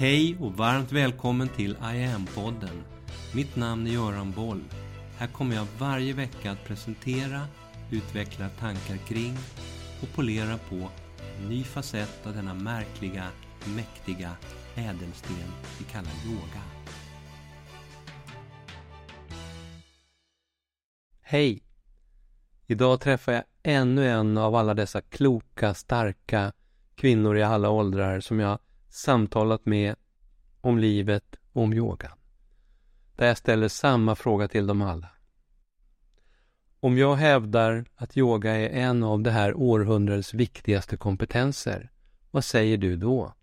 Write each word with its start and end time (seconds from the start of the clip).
Hej 0.00 0.36
och 0.40 0.52
varmt 0.52 0.92
välkommen 0.92 1.48
till 1.48 1.70
I 1.70 2.04
am-podden. 2.04 2.82
Mitt 3.34 3.56
namn 3.56 3.86
är 3.86 3.90
Göran 3.90 4.32
Boll. 4.32 4.64
Här 5.18 5.26
kommer 5.26 5.56
jag 5.56 5.66
varje 5.78 6.12
vecka 6.12 6.50
att 6.50 6.64
presentera, 6.64 7.40
utveckla 7.90 8.48
tankar 8.48 8.96
kring 8.96 9.36
och 10.02 10.14
polera 10.14 10.58
på 10.58 10.88
en 11.38 11.48
ny 11.48 11.64
facett 11.64 12.26
av 12.26 12.34
denna 12.34 12.54
märkliga, 12.54 13.26
mäktiga 13.76 14.30
ädelsten 14.74 15.36
vi 15.78 15.84
kallar 15.84 16.12
yoga. 16.26 16.62
Hej! 21.20 21.62
Idag 22.66 23.00
träffar 23.00 23.32
jag 23.32 23.44
ännu 23.62 24.08
en 24.08 24.38
av 24.38 24.54
alla 24.54 24.74
dessa 24.74 25.00
kloka, 25.00 25.74
starka 25.74 26.52
kvinnor 26.94 27.36
i 27.36 27.42
alla 27.42 27.70
åldrar 27.70 28.20
som 28.20 28.40
jag 28.40 28.58
samtalat 28.90 29.66
med 29.66 29.96
om 30.60 30.78
livet 30.78 31.36
och 31.52 31.62
om 31.62 31.72
yogan. 31.72 32.18
Där 33.16 33.26
jag 33.26 33.38
ställer 33.38 33.68
samma 33.68 34.14
fråga 34.14 34.48
till 34.48 34.66
dem 34.66 34.82
alla. 34.82 35.08
Om 36.80 36.98
jag 36.98 37.16
hävdar 37.16 37.84
att 37.94 38.16
yoga 38.16 38.56
är 38.56 38.68
en 38.68 39.02
av 39.02 39.22
det 39.22 39.30
här 39.30 39.54
århundradets 39.54 40.34
viktigaste 40.34 40.96
kompetenser, 40.96 41.90
vad 42.30 42.44
säger 42.44 42.76
du 42.76 42.96
då? 42.96 43.34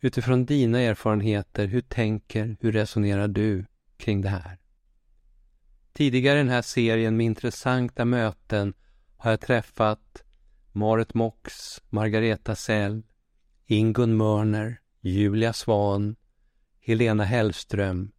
Utifrån 0.00 0.46
dina 0.46 0.80
erfarenheter, 0.80 1.66
hur 1.66 1.80
tänker, 1.80 2.56
hur 2.60 2.72
resonerar 2.72 3.28
du 3.28 3.66
kring 3.96 4.20
det 4.20 4.28
här? 4.28 4.58
Tidigare 5.92 6.38
i 6.38 6.42
den 6.42 6.48
här 6.48 6.62
serien 6.62 7.16
med 7.16 7.26
intressanta 7.26 8.04
möten 8.04 8.74
har 9.16 9.30
jag 9.30 9.40
träffat 9.40 10.22
Marit 10.72 11.14
Mox, 11.14 11.52
Margareta 11.88 12.54
Sell, 12.54 13.02
Ingun 13.66 14.16
Mörner, 14.16 14.80
Julia 15.00 15.52
Svan, 15.52 16.16
Helena 16.80 17.24
Hellström, 17.24 18.12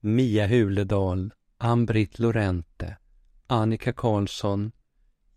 Mia 0.00 0.46
Huledal, 0.46 1.32
Ann-Britt 1.58 2.18
Lorente, 2.18 2.96
Annika 3.46 3.92
Karlsson, 3.92 4.72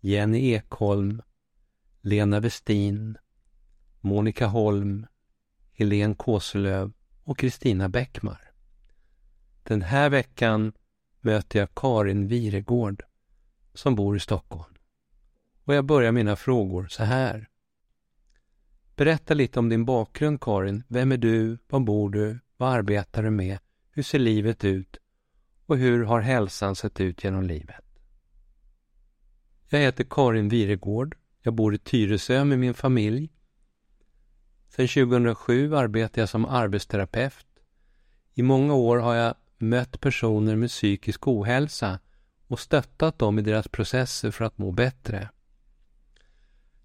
Jenny 0.00 0.52
Ekholm, 0.52 1.22
Lena 2.00 2.40
Westin, 2.40 3.18
Monica 4.00 4.46
Holm, 4.46 5.06
Helene 5.72 6.14
Kåselöv 6.14 6.92
och 7.24 7.38
Kristina 7.38 7.88
Bäckmar. 7.88 8.52
Den 9.62 9.82
här 9.82 10.10
veckan 10.10 10.72
möter 11.20 11.58
jag 11.58 11.74
Karin 11.74 12.28
Viregård 12.28 13.02
som 13.74 13.94
bor 13.94 14.16
i 14.16 14.20
Stockholm. 14.20 14.74
Och 15.64 15.74
jag 15.74 15.84
börjar 15.84 16.12
mina 16.12 16.36
frågor 16.36 16.86
så 16.86 17.04
här. 17.04 17.48
Berätta 18.98 19.34
lite 19.34 19.58
om 19.58 19.68
din 19.68 19.84
bakgrund 19.84 20.40
Karin. 20.40 20.82
Vem 20.88 21.12
är 21.12 21.16
du? 21.16 21.58
Var 21.68 21.80
bor 21.80 22.10
du? 22.10 22.38
Vad 22.56 22.72
arbetar 22.72 23.22
du 23.22 23.30
med? 23.30 23.58
Hur 23.90 24.02
ser 24.02 24.18
livet 24.18 24.64
ut? 24.64 24.96
Och 25.66 25.78
hur 25.78 26.04
har 26.04 26.20
hälsan 26.20 26.76
sett 26.76 27.00
ut 27.00 27.24
genom 27.24 27.42
livet? 27.42 27.84
Jag 29.68 29.78
heter 29.80 30.06
Karin 30.10 30.48
Viregård. 30.48 31.16
Jag 31.42 31.54
bor 31.54 31.74
i 31.74 31.78
Tyresö 31.78 32.44
med 32.44 32.58
min 32.58 32.74
familj. 32.74 33.30
Sedan 34.68 34.88
2007 34.88 35.74
arbetar 35.74 36.22
jag 36.22 36.28
som 36.28 36.44
arbetsterapeut. 36.44 37.46
I 38.34 38.42
många 38.42 38.74
år 38.74 38.96
har 38.96 39.14
jag 39.14 39.34
mött 39.58 40.00
personer 40.00 40.56
med 40.56 40.68
psykisk 40.68 41.28
ohälsa 41.28 42.00
och 42.46 42.60
stöttat 42.60 43.18
dem 43.18 43.38
i 43.38 43.42
deras 43.42 43.68
processer 43.68 44.30
för 44.30 44.44
att 44.44 44.58
må 44.58 44.72
bättre. 44.72 45.28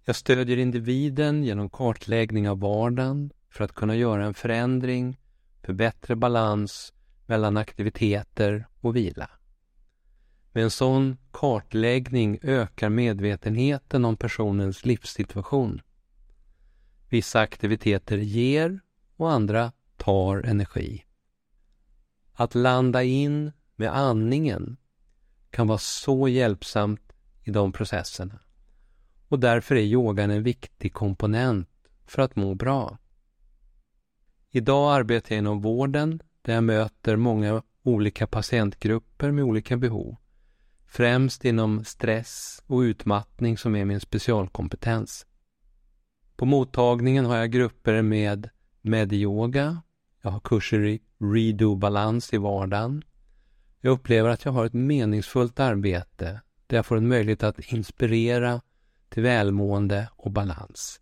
Jag 0.05 0.15
stödjer 0.15 0.57
individen 0.57 1.43
genom 1.43 1.69
kartläggning 1.69 2.49
av 2.49 2.59
vardagen 2.59 3.31
för 3.49 3.63
att 3.63 3.73
kunna 3.73 3.95
göra 3.95 4.25
en 4.25 4.33
förändring 4.33 5.19
för 5.61 5.73
bättre 5.73 6.15
balans 6.15 6.93
mellan 7.25 7.57
aktiviteter 7.57 8.67
och 8.79 8.95
vila. 8.95 9.29
Med 10.51 10.63
en 10.63 10.72
sån 10.72 11.17
kartläggning 11.31 12.39
ökar 12.41 12.89
medvetenheten 12.89 14.05
om 14.05 14.17
personens 14.17 14.85
livssituation. 14.85 15.81
Vissa 17.09 17.39
aktiviteter 17.39 18.17
ger 18.17 18.79
och 19.16 19.31
andra 19.31 19.72
tar 19.97 20.38
energi. 20.38 21.05
Att 22.33 22.55
landa 22.55 23.03
in 23.03 23.51
med 23.75 23.95
andningen 23.97 24.78
kan 25.49 25.67
vara 25.67 25.78
så 25.78 26.28
hjälpsamt 26.28 27.13
i 27.44 27.51
de 27.51 27.72
processerna. 27.72 28.39
Och 29.33 29.39
därför 29.39 29.75
är 29.75 29.81
yogan 29.81 30.31
en 30.31 30.44
viktig 30.44 30.94
komponent 30.94 31.69
för 32.05 32.21
att 32.21 32.35
må 32.35 32.55
bra. 32.55 32.97
Idag 34.51 34.94
arbetar 34.94 35.35
jag 35.35 35.38
inom 35.38 35.61
vården 35.61 36.21
där 36.41 36.53
jag 36.53 36.63
möter 36.63 37.16
många 37.16 37.63
olika 37.83 38.27
patientgrupper 38.27 39.31
med 39.31 39.43
olika 39.43 39.77
behov. 39.77 40.16
Främst 40.85 41.45
inom 41.45 41.83
stress 41.83 42.63
och 42.67 42.79
utmattning 42.79 43.57
som 43.57 43.75
är 43.75 43.85
min 43.85 43.99
specialkompetens. 43.99 45.25
På 46.35 46.45
mottagningen 46.45 47.25
har 47.25 47.38
jag 47.38 47.51
grupper 47.51 48.01
med 48.01 48.49
medyoga, 48.81 49.81
jag 50.22 50.31
har 50.31 50.39
kurser 50.39 50.85
i 50.85 51.01
redo-balans 51.19 52.33
i 52.33 52.38
vardagen. 52.38 53.03
Jag 53.81 53.91
upplever 53.91 54.29
att 54.29 54.45
jag 54.45 54.51
har 54.51 54.66
ett 54.66 54.73
meningsfullt 54.73 55.59
arbete 55.59 56.41
där 56.67 56.77
jag 56.77 56.85
får 56.85 56.97
en 56.97 57.07
möjlighet 57.07 57.43
att 57.43 57.59
inspirera 57.59 58.61
till 59.13 59.24
välmående 59.24 60.09
och 60.16 60.31
balans. 60.31 61.00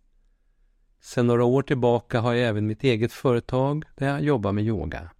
Sedan 1.00 1.26
några 1.26 1.44
år 1.44 1.62
tillbaka 1.62 2.20
har 2.20 2.32
jag 2.32 2.48
även 2.48 2.66
mitt 2.66 2.84
eget 2.84 3.12
företag 3.12 3.84
där 3.96 4.08
jag 4.08 4.22
jobbar 4.22 4.52
med 4.52 4.64
yoga. 4.64 5.10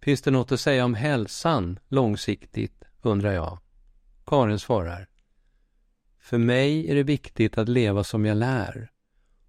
Finns 0.00 0.22
det 0.22 0.30
något 0.30 0.52
att 0.52 0.60
säga 0.60 0.84
om 0.84 0.94
hälsan 0.94 1.78
långsiktigt, 1.88 2.84
undrar 3.02 3.32
jag. 3.32 3.58
Karin 4.26 4.58
svarar. 4.58 5.08
För 6.20 6.38
mig 6.38 6.90
är 6.90 6.94
det 6.94 7.02
viktigt 7.02 7.58
att 7.58 7.68
leva 7.68 8.04
som 8.04 8.24
jag 8.24 8.36
lär 8.36 8.90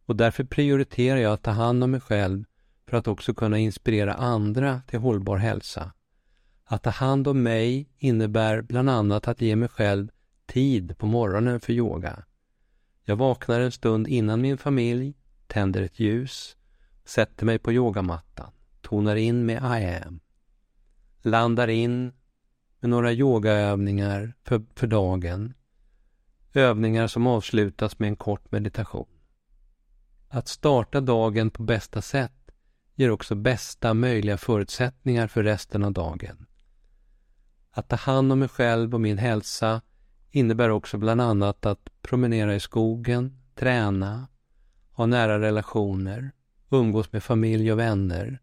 och 0.06 0.16
därför 0.16 0.44
prioriterar 0.44 1.20
jag 1.20 1.34
att 1.34 1.44
ta 1.44 1.52
hand 1.52 1.84
om 1.84 1.92
mig 1.92 2.02
själv 2.02 2.44
för 2.88 2.98
att 2.98 3.08
också 3.08 3.34
kunna 3.34 3.58
inspirera 3.58 4.14
andra 4.14 4.82
till 4.88 5.00
hållbar 5.00 5.38
hälsa. 5.38 5.94
Att 6.66 6.84
ta 6.84 6.90
hand 6.90 7.28
om 7.28 7.44
mig 7.44 7.90
innebär 7.98 8.62
bland 8.62 8.90
annat 8.90 9.28
att 9.28 9.42
ge 9.42 9.56
mig 9.56 9.70
själv 9.70 10.08
tid 10.46 10.98
på 10.98 11.06
morgonen 11.06 11.60
för 11.60 11.74
yoga. 11.74 12.24
Jag 13.06 13.16
vaknar 13.16 13.60
en 13.60 13.72
stund 13.72 14.08
innan 14.08 14.42
min 14.42 14.58
familj, 14.58 15.14
tänder 15.48 15.82
ett 15.82 16.00
ljus, 16.00 16.58
sätter 17.06 17.46
mig 17.46 17.60
på 17.60 17.72
yogamattan, 17.72 18.52
tonar 18.82 19.16
in 19.16 19.46
med 19.46 19.58
I 19.58 20.06
am, 20.06 20.20
landar 21.22 21.68
in 21.68 22.14
med 22.80 22.90
några 22.90 23.12
yogaövningar 23.12 24.34
för, 24.44 24.66
för 24.76 24.88
dagen, 24.88 25.54
övningar 26.54 27.08
som 27.08 27.28
avslutas 27.28 28.00
med 28.00 28.08
en 28.08 28.16
kort 28.16 28.52
meditation. 28.52 29.10
Att 30.30 30.48
starta 30.48 31.02
dagen 31.02 31.50
på 31.50 31.64
bästa 31.64 32.02
sätt 32.02 32.52
ger 32.96 33.10
också 33.10 33.36
bästa 33.36 33.94
möjliga 33.94 34.38
förutsättningar 34.38 35.28
för 35.28 35.44
resten 35.44 35.84
av 35.84 35.92
dagen. 35.92 36.46
Att 37.72 37.90
ta 37.90 37.96
hand 37.96 38.32
om 38.32 38.40
mig 38.40 38.48
själv 38.48 38.94
och 38.94 39.02
min 39.02 39.18
hälsa 39.18 39.82
innebär 40.34 40.70
också 40.70 40.98
bland 40.98 41.22
annat 41.22 41.66
att 41.66 41.90
promenera 42.02 42.56
i 42.56 42.60
skogen, 42.60 43.38
träna, 43.56 44.28
ha 44.92 45.06
nära 45.06 45.40
relationer, 45.40 46.32
umgås 46.70 47.12
med 47.12 47.24
familj 47.24 47.72
och 47.72 47.80
vänner, 47.80 48.40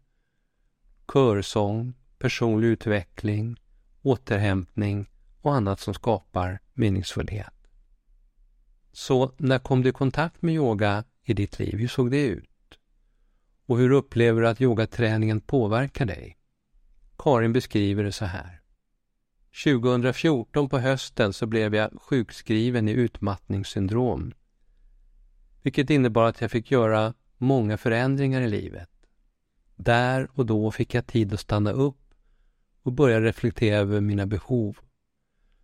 körsång, 1.13 1.93
personlig 2.17 2.67
utveckling, 2.67 3.57
återhämtning 4.01 5.09
och 5.41 5.55
annat 5.55 5.79
som 5.79 5.93
skapar 5.93 6.59
meningsfullhet. 6.73 7.53
Så 8.91 9.31
när 9.37 9.59
kom 9.59 9.81
du 9.81 9.89
i 9.89 9.93
kontakt 9.93 10.41
med 10.41 10.55
yoga 10.55 11.03
i 11.23 11.33
ditt 11.33 11.59
liv? 11.59 11.77
Hur 11.77 11.87
såg 11.87 12.11
det 12.11 12.25
ut? 12.25 12.49
Och 13.65 13.77
hur 13.77 13.91
upplever 13.91 14.41
du 14.41 14.47
att 14.47 14.61
yogaträningen 14.61 15.41
påverkar 15.41 16.05
dig? 16.05 16.37
Karin 17.17 17.53
beskriver 17.53 18.03
det 18.03 18.11
så 18.11 18.25
här. 18.25 18.60
2014 19.63 20.69
på 20.69 20.79
hösten 20.79 21.33
så 21.33 21.45
blev 21.45 21.75
jag 21.75 22.01
sjukskriven 22.01 22.87
i 22.87 22.91
utmattningssyndrom. 22.91 24.33
Vilket 25.61 25.89
innebar 25.89 26.23
att 26.23 26.41
jag 26.41 26.51
fick 26.51 26.71
göra 26.71 27.13
många 27.37 27.77
förändringar 27.77 28.41
i 28.41 28.49
livet. 28.49 28.89
Där 29.75 30.29
och 30.33 30.45
då 30.45 30.71
fick 30.71 30.93
jag 30.93 31.07
tid 31.07 31.33
att 31.33 31.39
stanna 31.39 31.71
upp 31.71 32.13
och 32.83 32.93
börja 32.93 33.21
reflektera 33.21 33.77
över 33.77 34.01
mina 34.01 34.25
behov. 34.25 34.77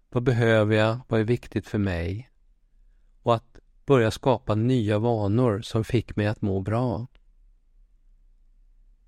Vad 0.10 0.24
behöver 0.24 0.76
jag? 0.76 1.00
Vad 1.08 1.20
är 1.20 1.24
viktigt 1.24 1.68
för 1.68 1.78
mig? 1.78 2.30
Och 3.24 3.36
att 3.36 3.60
börja 3.86 4.12
skapa 4.12 4.56
nya 4.56 5.00
vanor 5.00 5.62
som 5.62 5.84
fick 5.84 6.16
mig 6.16 6.28
att 6.28 6.42
må 6.42 6.62
bra. 6.62 7.08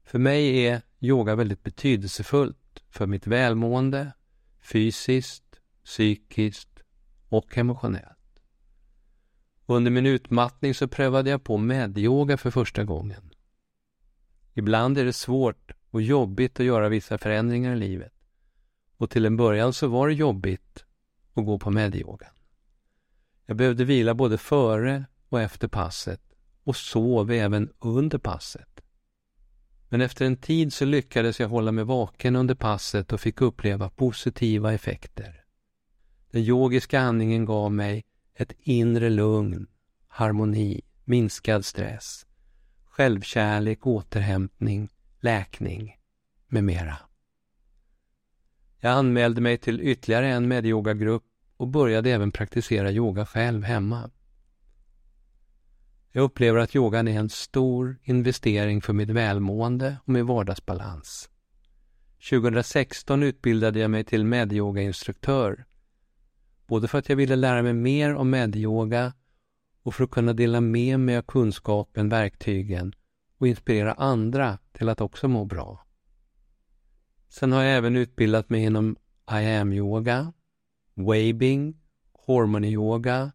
För 0.03 0.19
mig 0.19 0.65
är 0.65 0.81
yoga 0.99 1.35
väldigt 1.35 1.63
betydelsefullt 1.63 2.83
för 2.89 3.07
mitt 3.07 3.27
välmående, 3.27 4.11
fysiskt, 4.61 5.59
psykiskt 5.83 6.83
och 7.29 7.57
emotionellt. 7.57 8.15
Under 9.65 9.91
min 9.91 10.05
utmattning 10.05 10.73
så 10.73 10.87
prövade 10.87 11.29
jag 11.29 11.43
på 11.43 11.57
medyoga 11.57 12.37
för 12.37 12.51
första 12.51 12.83
gången. 12.83 13.33
Ibland 14.53 14.97
är 14.97 15.05
det 15.05 15.13
svårt 15.13 15.71
och 15.89 16.01
jobbigt 16.01 16.59
att 16.59 16.65
göra 16.65 16.89
vissa 16.89 17.17
förändringar 17.17 17.75
i 17.75 17.79
livet. 17.79 18.13
Och 18.97 19.09
till 19.09 19.25
en 19.25 19.37
början 19.37 19.73
så 19.73 19.87
var 19.87 20.07
det 20.07 20.13
jobbigt 20.13 20.85
att 21.33 21.45
gå 21.45 21.59
på 21.59 21.71
medyogan. 21.71 22.33
Jag 23.45 23.57
behövde 23.57 23.85
vila 23.85 24.13
både 24.13 24.37
före 24.37 25.05
och 25.29 25.41
efter 25.41 25.67
passet 25.67 26.21
och 26.63 26.75
sov 26.75 27.31
även 27.31 27.73
under 27.79 28.17
passet. 28.17 28.68
Men 29.89 30.01
efter 30.01 30.25
en 30.25 30.37
tid 30.37 30.73
så 30.73 30.85
lyckades 30.85 31.39
jag 31.39 31.49
hålla 31.49 31.71
mig 31.71 31.83
vaken 31.83 32.35
under 32.35 32.55
passet 32.55 33.13
och 33.13 33.21
fick 33.21 33.41
uppleva 33.41 33.89
positiva 33.89 34.73
effekter. 34.73 35.43
Den 36.31 36.41
yogiska 36.41 36.99
andningen 36.99 37.45
gav 37.45 37.71
mig 37.71 38.05
ett 38.35 38.53
inre 38.59 39.09
lugn, 39.09 39.67
harmoni, 40.07 40.81
minskad 41.03 41.65
stress, 41.65 42.25
självkärlek, 42.85 43.87
återhämtning, 43.87 44.89
läkning 45.19 45.95
med 46.47 46.63
mera. 46.63 46.97
Jag 48.79 48.91
anmälde 48.91 49.41
mig 49.41 49.57
till 49.57 49.81
ytterligare 49.81 50.27
en 50.27 50.47
medyogagrupp 50.47 51.23
och 51.57 51.67
började 51.67 52.11
även 52.11 52.31
praktisera 52.31 52.91
yoga 52.91 53.25
själv 53.25 53.63
hemma. 53.63 54.09
Jag 56.11 56.23
upplever 56.23 56.59
att 56.59 56.75
yogan 56.75 57.07
är 57.07 57.19
en 57.19 57.29
stor 57.29 57.97
investering 58.03 58.81
för 58.81 58.93
mitt 58.93 59.09
välmående 59.09 59.97
och 60.03 60.09
min 60.09 60.25
vardagsbalans. 60.25 61.29
2016 62.29 63.23
utbildade 63.23 63.79
jag 63.79 63.91
mig 63.91 64.03
till 64.03 64.25
medyogainstruktör. 64.25 65.65
Både 66.67 66.87
för 66.87 66.97
att 66.97 67.09
jag 67.09 67.15
ville 67.15 67.35
lära 67.35 67.61
mig 67.61 67.73
mer 67.73 68.15
om 68.15 68.29
medyoga 68.29 69.13
och 69.83 69.95
för 69.95 70.03
att 70.03 70.11
kunna 70.11 70.33
dela 70.33 70.61
med 70.61 70.99
mig 70.99 71.17
av 71.17 71.21
kunskapen, 71.21 72.09
verktygen 72.09 72.93
och 73.37 73.47
inspirera 73.47 73.93
andra 73.93 74.57
till 74.71 74.89
att 74.89 75.01
också 75.01 75.27
må 75.27 75.45
bra. 75.45 75.85
Sen 77.29 77.51
har 77.51 77.63
jag 77.63 77.77
även 77.77 77.95
utbildat 77.95 78.49
mig 78.49 78.63
inom 78.63 78.95
I 79.31 79.45
am-yoga, 79.45 80.33
waving, 80.93 81.77
hormony-yoga 82.13 83.31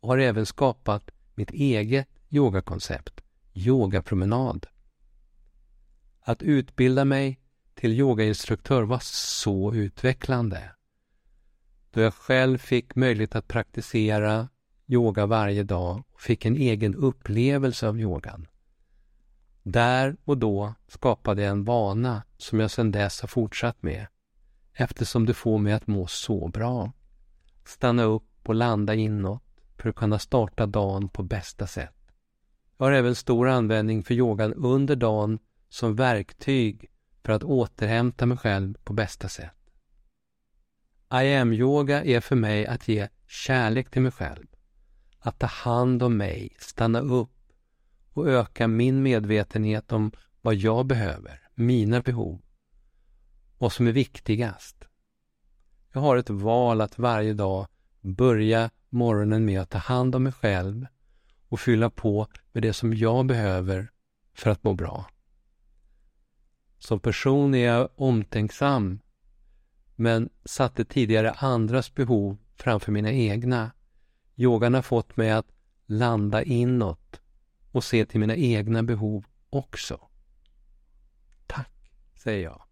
och 0.00 0.08
har 0.08 0.18
även 0.18 0.46
skapat 0.46 1.10
mitt 1.36 1.50
eget 1.50 2.08
yogakoncept, 2.28 3.20
yogapromenad. 3.54 4.66
Att 6.20 6.42
utbilda 6.42 7.04
mig 7.04 7.40
till 7.74 7.92
yogainstruktör 7.92 8.82
var 8.82 9.00
så 9.02 9.74
utvecklande. 9.74 10.70
Då 11.90 12.00
jag 12.00 12.14
själv 12.14 12.58
fick 12.58 12.94
möjlighet 12.94 13.36
att 13.36 13.48
praktisera 13.48 14.48
yoga 14.86 15.26
varje 15.26 15.62
dag 15.62 16.04
och 16.12 16.20
fick 16.20 16.44
en 16.44 16.56
egen 16.56 16.94
upplevelse 16.94 17.88
av 17.88 18.00
yogan. 18.00 18.46
Där 19.62 20.16
och 20.24 20.38
då 20.38 20.74
skapade 20.88 21.42
jag 21.42 21.50
en 21.50 21.64
vana 21.64 22.22
som 22.36 22.60
jag 22.60 22.70
sedan 22.70 22.92
dess 22.92 23.20
har 23.20 23.28
fortsatt 23.28 23.82
med 23.82 24.06
eftersom 24.72 25.26
det 25.26 25.34
får 25.34 25.58
mig 25.58 25.72
att 25.72 25.86
må 25.86 26.06
så 26.06 26.48
bra. 26.48 26.92
Stanna 27.64 28.02
upp 28.02 28.48
och 28.48 28.54
landa 28.54 28.94
inåt 28.94 29.45
för 29.78 29.88
att 29.88 29.96
kunna 29.96 30.18
starta 30.18 30.66
dagen 30.66 31.08
på 31.08 31.22
bästa 31.22 31.66
sätt. 31.66 31.96
Jag 32.78 32.86
har 32.86 32.92
även 32.92 33.14
stor 33.14 33.48
användning 33.48 34.02
för 34.02 34.14
yogan 34.14 34.54
under 34.54 34.96
dagen 34.96 35.38
som 35.68 35.96
verktyg 35.96 36.90
för 37.24 37.32
att 37.32 37.42
återhämta 37.42 38.26
mig 38.26 38.38
själv 38.38 38.74
på 38.84 38.92
bästa 38.92 39.28
sätt. 39.28 39.52
I 41.12 41.34
am-yoga 41.34 42.04
är 42.04 42.20
för 42.20 42.36
mig 42.36 42.66
att 42.66 42.88
ge 42.88 43.08
kärlek 43.26 43.90
till 43.90 44.02
mig 44.02 44.12
själv, 44.12 44.46
att 45.18 45.38
ta 45.38 45.46
hand 45.46 46.02
om 46.02 46.16
mig, 46.16 46.56
stanna 46.58 47.00
upp 47.00 47.52
och 48.12 48.28
öka 48.28 48.68
min 48.68 49.02
medvetenhet 49.02 49.92
om 49.92 50.12
vad 50.40 50.54
jag 50.54 50.86
behöver, 50.86 51.48
mina 51.54 52.00
behov, 52.00 52.42
vad 53.58 53.72
som 53.72 53.86
är 53.86 53.92
viktigast. 53.92 54.84
Jag 55.92 56.00
har 56.00 56.16
ett 56.16 56.30
val 56.30 56.80
att 56.80 56.98
varje 56.98 57.34
dag 57.34 57.66
börja 58.00 58.70
morgonen 58.96 59.44
med 59.44 59.60
att 59.60 59.70
ta 59.70 59.78
hand 59.78 60.14
om 60.14 60.22
mig 60.22 60.32
själv 60.32 60.86
och 61.48 61.60
fylla 61.60 61.90
på 61.90 62.26
med 62.52 62.62
det 62.62 62.72
som 62.72 62.94
jag 62.94 63.26
behöver 63.26 63.90
för 64.34 64.50
att 64.50 64.64
må 64.64 64.74
bra. 64.74 65.10
Som 66.78 67.00
person 67.00 67.54
är 67.54 67.66
jag 67.66 67.88
omtänksam 67.96 69.00
men 69.96 70.30
satte 70.44 70.84
tidigare 70.84 71.30
andras 71.30 71.94
behov 71.94 72.38
framför 72.54 72.92
mina 72.92 73.12
egna. 73.12 73.70
Yogan 74.36 74.74
har 74.74 74.82
fått 74.82 75.16
mig 75.16 75.30
att 75.30 75.46
landa 75.86 76.42
inåt 76.42 77.20
och 77.72 77.84
se 77.84 78.06
till 78.06 78.20
mina 78.20 78.36
egna 78.36 78.82
behov 78.82 79.24
också. 79.50 80.00
Tack, 81.46 81.92
säger 82.14 82.44
jag. 82.44 82.65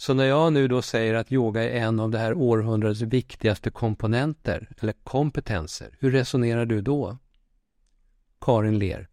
Så 0.00 0.14
när 0.14 0.24
jag 0.24 0.52
nu 0.52 0.68
då 0.68 0.82
säger 0.82 1.14
att 1.14 1.32
yoga 1.32 1.62
är 1.62 1.80
en 1.80 2.00
av 2.00 2.10
det 2.10 2.18
här 2.18 2.34
århundradets 2.34 3.00
viktigaste 3.00 3.70
komponenter, 3.70 4.68
eller 4.80 4.92
kompetenser, 4.92 5.96
hur 6.00 6.10
resonerar 6.10 6.66
du 6.66 6.80
då? 6.80 7.18
Karin 8.40 8.78
ler. 8.78 9.08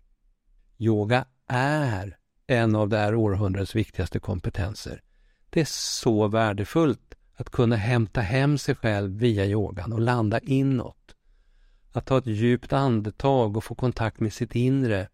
Yoga 0.77 1.25
är 1.47 2.17
en 2.47 2.75
av 2.75 2.89
det 2.89 2.97
här 2.97 3.15
århundradets 3.15 3.75
viktigaste 3.75 4.19
kompetenser. 4.19 5.01
Det 5.49 5.61
är 5.61 5.67
så 5.69 6.27
värdefullt 6.27 7.15
att 7.35 7.49
kunna 7.49 7.75
hämta 7.75 8.21
hem 8.21 8.57
sig 8.57 8.75
själv 8.75 9.19
via 9.19 9.45
yogan 9.45 9.93
och 9.93 10.01
landa 10.01 10.39
inåt. 10.39 11.15
Att 11.91 12.05
ta 12.05 12.17
ett 12.17 12.27
djupt 12.27 12.73
andetag 12.73 13.57
och 13.57 13.63
få 13.63 13.75
kontakt 13.75 14.19
med 14.19 14.33
sitt 14.33 14.55
inre 14.55 15.07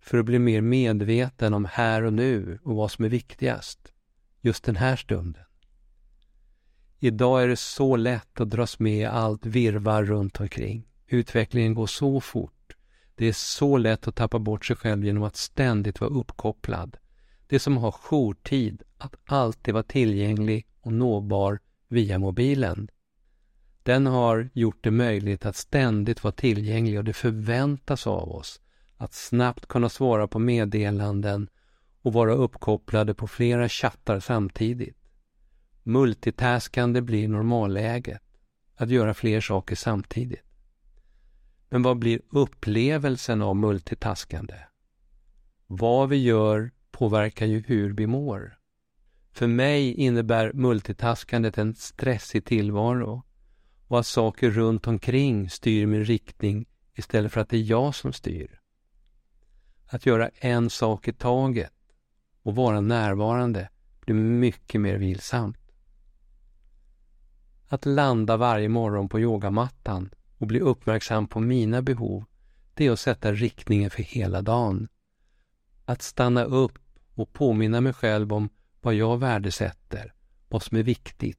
för 0.00 0.18
att 0.18 0.24
bli 0.24 0.38
mer 0.38 0.60
medveten 0.60 1.54
om 1.54 1.64
här 1.64 2.02
och 2.02 2.12
nu 2.12 2.58
och 2.64 2.76
vad 2.76 2.90
som 2.90 3.04
är 3.04 3.08
viktigast 3.08 3.92
just 4.40 4.64
den 4.64 4.76
här 4.76 4.96
stunden. 4.96 5.44
Idag 6.98 7.42
är 7.42 7.48
det 7.48 7.56
så 7.56 7.96
lätt 7.96 8.40
att 8.40 8.50
dras 8.50 8.78
med 8.78 9.08
allt 9.08 9.46
virvar 9.46 10.04
runt 10.04 10.40
omkring. 10.40 10.86
Utvecklingen 11.06 11.74
går 11.74 11.86
så 11.86 12.20
fort. 12.20 12.76
Det 13.14 13.26
är 13.26 13.32
så 13.32 13.78
lätt 13.78 14.08
att 14.08 14.16
tappa 14.16 14.38
bort 14.38 14.64
sig 14.64 14.76
själv 14.76 15.04
genom 15.04 15.22
att 15.22 15.36
ständigt 15.36 16.00
vara 16.00 16.10
uppkopplad. 16.10 16.96
Det 17.46 17.56
är 17.56 17.60
som 17.60 17.76
att 17.76 17.82
ha 17.82 17.92
jourtid, 17.92 18.82
att 18.98 19.14
alltid 19.26 19.74
vara 19.74 19.84
tillgänglig 19.84 20.66
och 20.80 20.92
nåbar 20.92 21.58
via 21.88 22.18
mobilen. 22.18 22.88
Den 23.82 24.06
har 24.06 24.50
gjort 24.54 24.84
det 24.84 24.90
möjligt 24.90 25.46
att 25.46 25.56
ständigt 25.56 26.24
vara 26.24 26.32
tillgänglig 26.32 26.98
och 26.98 27.04
det 27.04 27.12
förväntas 27.12 28.06
av 28.06 28.28
oss 28.32 28.60
att 28.96 29.12
snabbt 29.12 29.66
kunna 29.66 29.88
svara 29.88 30.28
på 30.28 30.38
meddelanden 30.38 31.48
och 32.02 32.12
vara 32.12 32.32
uppkopplade 32.32 33.14
på 33.14 33.26
flera 33.26 33.68
chattar 33.68 34.20
samtidigt. 34.20 34.96
Multitaskande 35.82 37.00
blir 37.00 37.28
normalläget, 37.28 38.22
att 38.76 38.90
göra 38.90 39.14
fler 39.14 39.40
saker 39.40 39.76
samtidigt. 39.76 40.44
Men 41.68 41.82
vad 41.82 41.98
blir 41.98 42.20
upplevelsen 42.30 43.42
av 43.42 43.56
multitaskande? 43.56 44.54
Vad 45.66 46.08
vi 46.08 46.16
gör 46.16 46.70
påverkar 46.90 47.46
ju 47.46 47.62
hur 47.66 47.92
vi 47.92 48.06
mår. 48.06 48.58
För 49.32 49.46
mig 49.46 49.94
innebär 49.94 50.52
multitaskandet 50.52 51.58
en 51.58 51.74
stressig 51.74 52.44
tillvaro 52.44 53.22
och 53.86 53.98
att 53.98 54.06
saker 54.06 54.50
runt 54.50 54.86
omkring 54.86 55.50
styr 55.50 55.86
min 55.86 56.04
riktning 56.04 56.66
istället 56.94 57.32
för 57.32 57.40
att 57.40 57.48
det 57.48 57.56
är 57.56 57.62
jag 57.62 57.94
som 57.94 58.12
styr. 58.12 58.60
Att 59.86 60.06
göra 60.06 60.30
en 60.34 60.70
sak 60.70 61.08
i 61.08 61.12
taget 61.12 61.72
och 62.50 62.56
vara 62.56 62.80
närvarande 62.80 63.68
blir 64.00 64.14
mycket 64.14 64.80
mer 64.80 64.96
vilsamt. 64.96 65.58
Att 67.68 67.86
landa 67.86 68.36
varje 68.36 68.68
morgon 68.68 69.08
på 69.08 69.20
yogamattan 69.20 70.10
och 70.38 70.46
bli 70.46 70.60
uppmärksam 70.60 71.26
på 71.26 71.40
mina 71.40 71.82
behov, 71.82 72.24
det 72.74 72.86
är 72.86 72.90
att 72.90 73.00
sätta 73.00 73.32
riktningen 73.32 73.90
för 73.90 74.02
hela 74.02 74.42
dagen. 74.42 74.88
Att 75.84 76.02
stanna 76.02 76.44
upp 76.44 76.78
och 77.14 77.32
påminna 77.32 77.80
mig 77.80 77.92
själv 77.92 78.32
om 78.32 78.48
vad 78.80 78.94
jag 78.94 79.18
värdesätter, 79.18 80.14
vad 80.48 80.62
som 80.62 80.78
är 80.78 80.82
viktigt. 80.82 81.38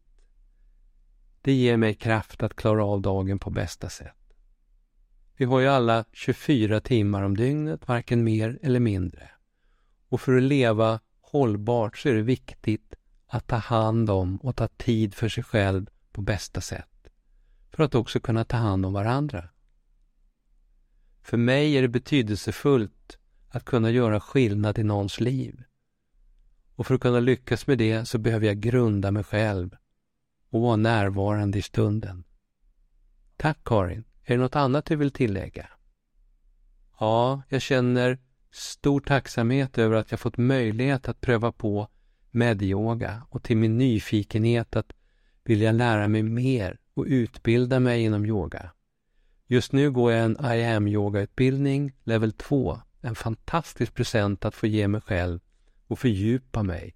Det 1.42 1.54
ger 1.54 1.78
mig 1.78 1.94
kraft 1.94 2.44
att 2.44 2.56
klara 2.56 2.86
av 2.86 3.02
dagen 3.02 3.40
på 3.40 3.50
bästa 3.50 3.90
sätt. 3.90 4.34
Vi 5.38 5.46
har 5.46 5.60
ju 5.60 5.68
alla 5.68 6.06
24 6.12 6.80
timmar 6.80 7.24
om 7.24 7.38
dygnet, 7.38 7.88
varken 7.88 8.24
mer 8.24 8.60
eller 8.62 8.80
mindre. 8.80 9.30
Och 10.12 10.22
för 10.22 10.38
att 10.38 10.44
leva 10.44 11.00
hållbart 11.22 11.98
så 11.98 12.10
är 12.10 12.14
det 12.14 12.22
viktigt 12.22 12.96
att 13.28 13.48
ta 13.48 13.56
hand 13.56 14.10
om 14.10 14.38
och 14.38 14.56
ta 14.56 14.68
tid 14.68 15.16
för 15.16 15.30
sig 15.30 15.44
själv 15.44 15.90
på 16.12 16.22
bästa 16.22 16.62
sätt. 16.62 17.08
För 17.72 17.84
att 17.84 17.96
också 17.96 18.20
kunna 18.20 18.46
ta 18.46 18.58
hand 18.58 18.86
om 18.86 18.94
varandra. 18.94 19.50
För 21.22 21.38
mig 21.38 21.78
är 21.78 21.82
det 21.82 21.88
betydelsefullt 21.88 23.18
att 23.50 23.66
kunna 23.66 23.92
göra 23.92 24.20
skillnad 24.20 24.78
i 24.78 24.84
någons 24.84 25.20
liv. 25.20 25.64
Och 26.76 26.88
för 26.88 26.96
att 26.96 27.02
kunna 27.02 27.20
lyckas 27.20 27.68
med 27.68 27.78
det 27.78 28.06
så 28.06 28.18
behöver 28.18 28.48
jag 28.48 28.60
grunda 28.60 29.12
mig 29.12 29.24
själv 29.24 29.76
och 30.50 30.62
vara 30.62 30.76
närvarande 30.76 31.58
i 31.58 31.62
stunden. 31.62 32.24
Tack 33.38 33.60
Karin. 33.66 34.04
Är 34.24 34.38
det 34.38 34.44
något 34.44 34.56
annat 34.56 34.86
du 34.86 34.96
vill 34.96 35.12
tillägga? 35.12 35.70
Ja, 37.00 37.42
jag 37.50 37.62
känner 37.62 38.18
stor 38.52 39.00
tacksamhet 39.00 39.78
över 39.78 39.96
att 39.96 40.12
jag 40.12 40.20
fått 40.20 40.38
möjlighet 40.38 41.08
att 41.08 41.22
pröva 41.22 41.52
på 41.52 41.88
medyoga 42.32 43.24
och 43.30 43.44
till 43.44 43.58
min 43.58 43.78
nyfikenhet 43.78 44.76
att 44.76 44.94
vilja 45.44 45.72
lära 45.72 46.08
mig 46.08 46.24
mer 46.24 46.80
och 46.94 47.06
utbilda 47.08 47.80
mig 47.80 48.04
inom 48.04 48.26
yoga. 48.26 48.72
Just 49.48 49.72
nu 49.72 49.92
går 49.92 50.12
jag 50.12 50.26
en 50.26 50.46
I 50.56 50.66
am 50.66 50.88
yoga-utbildning, 50.88 51.92
level 52.04 52.32
2. 52.32 52.80
En 53.02 53.16
fantastisk 53.16 53.94
present 53.94 54.46
att 54.46 54.56
få 54.56 54.68
ge 54.68 54.88
mig 54.88 55.02
själv 55.02 55.40
och 55.88 56.00
fördjupa 56.00 56.64
mig 56.64 56.96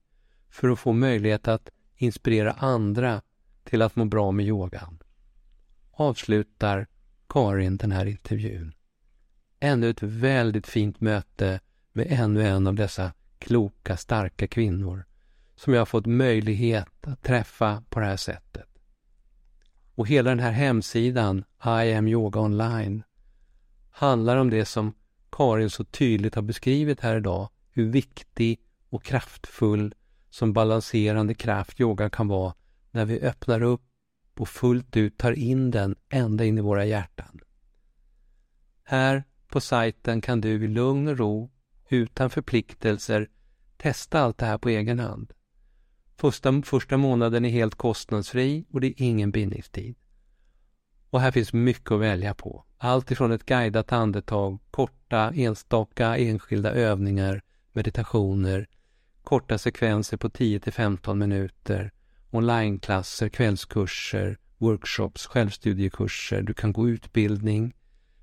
för 0.50 0.70
att 0.70 0.80
få 0.80 0.94
möjlighet 0.94 1.48
att 1.48 1.70
inspirera 1.96 2.52
andra 2.52 3.22
till 3.64 3.82
att 3.82 3.96
må 3.96 4.06
bra 4.06 4.32
med 4.32 4.46
yogan. 4.46 5.04
Avslutar 5.92 6.88
Karin 7.30 7.78
den 7.78 7.92
här 7.92 8.06
intervjun. 8.06 8.74
Ännu 9.66 9.90
ett 9.90 10.04
väldigt 10.04 10.68
fint 10.68 11.02
möte 11.02 11.60
med 11.94 12.08
ännu 12.10 12.48
en 12.48 12.68
av 12.68 12.76
dessa 12.76 13.14
kloka, 13.40 13.98
starka 13.98 14.48
kvinnor 14.48 15.06
som 15.56 15.74
jag 15.74 15.82
har 15.82 15.86
fått 15.86 16.06
möjlighet 16.06 17.08
att 17.08 17.24
träffa 17.24 17.84
på 17.90 18.00
det 18.00 18.06
här 18.06 18.18
sättet. 18.18 18.70
Och 19.96 20.08
hela 20.08 20.30
den 20.30 20.40
här 20.40 20.52
hemsidan, 20.52 21.44
I 21.66 21.94
am 21.94 22.08
yoga 22.08 22.40
online, 22.40 23.04
handlar 23.92 24.38
om 24.38 24.50
det 24.50 24.66
som 24.66 24.94
Karin 25.32 25.70
så 25.70 25.84
tydligt 25.84 26.36
har 26.36 26.42
beskrivit 26.42 27.02
här 27.02 27.18
idag, 27.18 27.50
hur 27.72 27.92
viktig 27.92 28.60
och 28.90 29.04
kraftfull 29.04 29.94
som 30.30 30.54
balanserande 30.54 31.34
kraft 31.34 31.82
yoga 31.82 32.10
kan 32.10 32.28
vara 32.28 32.54
när 32.92 33.06
vi 33.06 33.22
öppnar 33.22 33.62
upp 33.62 33.82
och 34.38 34.50
fullt 34.50 34.98
ut 34.98 35.18
tar 35.18 35.32
in 35.32 35.72
den 35.72 35.96
ända 36.10 36.46
in 36.46 36.58
i 36.58 36.62
våra 36.62 36.86
hjärtan. 36.86 37.40
Här 38.84 39.24
på 39.56 39.62
sajten 39.62 40.22
kan 40.22 40.42
du 40.42 40.50
i 40.50 40.68
lugn 40.68 41.08
och 41.08 41.18
ro, 41.18 41.52
utan 41.90 42.30
förpliktelser, 42.30 43.28
testa 43.78 44.20
allt 44.20 44.38
det 44.38 44.46
här 44.46 44.58
på 44.58 44.70
egen 44.70 45.00
hand. 45.00 45.34
Första, 46.18 46.62
första 46.62 46.98
månaden 46.98 47.46
är 47.46 47.50
helt 47.50 47.76
kostnadsfri 47.76 48.66
och 48.72 48.82
det 48.82 48.88
är 48.88 48.94
ingen 48.98 49.32
bindningstid. 49.32 49.96
Och 51.10 51.22
här 51.22 51.32
finns 51.32 51.54
mycket 51.54 51.92
att 51.92 52.00
välja 52.00 52.34
på. 52.34 52.66
Allt 52.78 53.12
ifrån 53.12 53.32
ett 53.32 53.46
guidat 53.46 53.92
andetag, 53.92 54.60
korta 54.72 55.32
enstaka 55.36 56.18
enskilda 56.18 56.72
övningar, 56.72 57.42
meditationer, 57.74 58.68
korta 59.24 59.58
sekvenser 59.58 60.18
på 60.18 60.30
10 60.30 60.60
15 60.60 61.20
minuter, 61.20 61.92
onlineklasser, 62.32 63.30
kvällskurser, 63.30 64.38
workshops, 64.58 65.26
självstudiekurser. 65.26 66.42
Du 66.42 66.54
kan 66.54 66.74
gå 66.74 66.90
utbildning. 66.90 67.74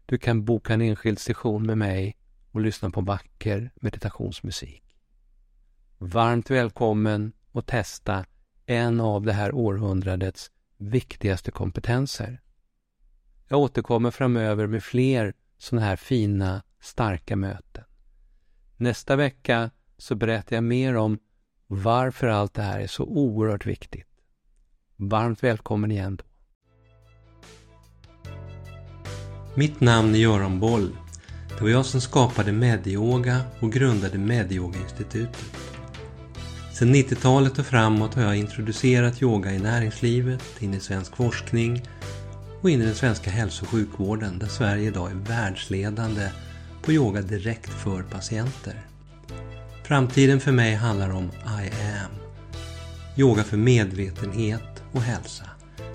Du 0.07 0.19
kan 0.19 0.45
boka 0.45 0.75
en 0.75 0.81
enskild 0.81 1.19
session 1.19 1.67
med 1.67 1.79
mig 1.79 2.17
och 2.51 2.61
lyssna 2.61 2.91
på 2.91 3.01
vacker 3.01 3.71
meditationsmusik. 3.75 4.97
Varmt 5.99 6.51
välkommen 6.51 7.33
och 7.53 7.67
testa 7.67 8.25
en 8.67 9.01
av 9.01 9.23
det 9.23 9.33
här 9.33 9.55
århundradets 9.55 10.51
viktigaste 10.77 11.51
kompetenser. 11.51 12.41
Jag 13.49 13.61
återkommer 13.61 14.11
framöver 14.11 14.67
med 14.67 14.85
fler 14.85 15.35
sådana 15.59 15.87
här 15.87 15.97
fina, 15.97 16.63
starka 16.81 17.37
möten. 17.37 17.85
Nästa 18.77 19.17
vecka 19.17 19.71
så 19.97 20.15
berättar 20.15 20.57
jag 20.57 20.65
mer 20.65 20.97
om 20.97 21.19
varför 21.67 22.27
allt 22.27 22.55
det 22.55 22.63
här 22.63 22.81
är 22.81 22.87
så 22.87 23.05
oerhört 23.05 23.67
viktigt. 23.67 24.09
Varmt 24.97 25.43
välkommen 25.43 25.91
igen 25.91 26.17
då. 26.17 26.25
Mitt 29.55 29.81
namn 29.81 30.15
är 30.15 30.19
Göran 30.19 30.61
Boll. 30.61 30.97
Det 31.49 31.63
var 31.63 31.69
jag 31.69 31.87
som 31.87 32.01
skapade 32.01 32.53
Medyoga 32.53 33.41
och 33.61 33.73
grundade 33.73 34.19
Medyoga-institutet. 34.19 35.45
Sedan 36.73 36.95
90-talet 36.95 37.59
och 37.59 37.67
framåt 37.67 38.15
har 38.15 38.23
jag 38.23 38.37
introducerat 38.37 39.23
yoga 39.23 39.53
i 39.53 39.59
näringslivet, 39.59 40.43
in 40.59 40.75
i 40.75 40.81
svensk 40.81 41.17
forskning 41.17 41.83
och 42.61 42.71
in 42.71 42.83
i 42.83 42.85
den 42.85 42.95
svenska 42.95 43.31
hälso 43.31 43.65
och 43.65 43.71
sjukvården 43.71 44.39
där 44.39 44.47
Sverige 44.47 44.89
idag 44.89 45.11
är 45.11 45.15
världsledande 45.15 46.29
på 46.83 46.93
yoga 46.93 47.23
direkt 47.23 47.71
för 47.71 48.03
patienter. 48.03 48.87
Framtiden 49.85 50.41
för 50.41 50.53
mig 50.53 50.75
handlar 50.75 51.11
om 51.11 51.31
I 51.45 51.71
am. 51.71 52.13
Yoga 53.17 53.45
för 53.45 53.57
medvetenhet 53.57 54.83
och 54.93 55.03
hälsa. 55.03 55.45